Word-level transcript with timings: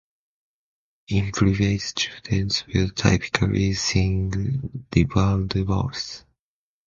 In 1.09 1.31
private, 1.31 1.79
students 1.79 2.65
will 2.65 2.89
typically 2.89 3.73
sing 3.75 4.87
ribald 4.91 5.53
words. 5.67 6.25